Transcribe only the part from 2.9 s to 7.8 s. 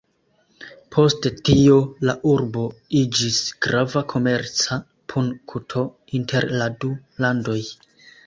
iĝis grava komerca punkto inter la du landoj.